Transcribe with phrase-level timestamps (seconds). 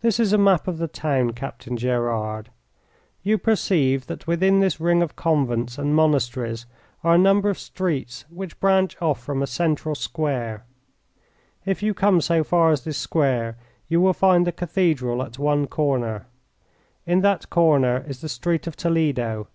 [0.00, 2.48] This is a map of the town, Captain Gerard.
[3.22, 6.66] You perceive that within this ring of convents and monasteries
[7.04, 10.64] are a number of streets which branch off from a central square.
[11.64, 13.56] If you come so far as this square
[13.86, 16.26] you will find the cathedral at one corner.
[17.06, 19.46] In that corner is the street of Toledo.